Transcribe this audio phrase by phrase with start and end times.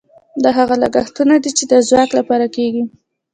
[0.43, 2.83] دا هغه لګښتونه دي چې د ځواک لپاره کیږي.